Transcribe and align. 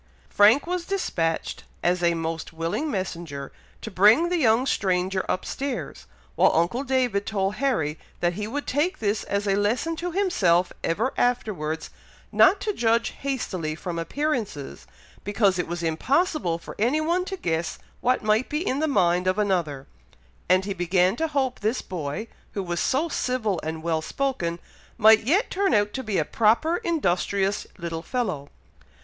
Frank 0.29 0.65
was 0.65 0.85
despatched, 0.85 1.63
as 1.83 2.01
a 2.01 2.15
most 2.15 2.51
willing 2.53 2.89
messenger, 2.89 3.51
to 3.81 3.91
bring 3.91 4.29
the 4.29 4.37
young 4.39 4.65
stranger 4.65 5.23
up 5.29 5.45
stairs, 5.45 6.07
while 6.33 6.51
uncle 6.55 6.83
David 6.83 7.27
told 7.27 7.53
Harry 7.61 7.99
that 8.19 8.33
he 8.33 8.47
would 8.47 8.65
take 8.65 8.97
this 8.97 9.23
as 9.25 9.47
a 9.47 9.53
lesson 9.53 9.95
to 9.97 10.09
himself 10.11 10.73
ever 10.83 11.13
afterwards, 11.17 11.91
not 12.31 12.59
to 12.61 12.73
judge 12.73 13.09
hastily 13.19 13.75
from 13.75 13.99
appearances, 13.99 14.87
because 15.23 15.59
it 15.59 15.67
was 15.67 15.83
impossible 15.83 16.57
for 16.57 16.75
any 16.79 16.99
one 16.99 17.23
to 17.25 17.37
guess 17.37 17.77
what 17.99 18.23
might 18.23 18.49
be 18.49 18.65
in 18.65 18.79
the 18.79 18.87
mind 18.87 19.27
of 19.27 19.37
another; 19.37 19.85
and 20.49 20.65
he 20.65 20.73
began 20.73 21.15
to 21.15 21.27
hope 21.27 21.59
this 21.59 21.83
boy, 21.83 22.27
who 22.53 22.63
was 22.63 22.79
so 22.79 23.07
civil 23.07 23.59
and 23.61 23.83
well 23.83 24.01
spoken, 24.01 24.57
might 24.97 25.25
yet 25.25 25.51
turn 25.51 25.75
out 25.75 25.93
to 25.93 26.01
be 26.01 26.17
a 26.17 26.25
proper, 26.25 26.77
industrious 26.77 27.67
little 27.77 28.01
fellow. 28.01 28.49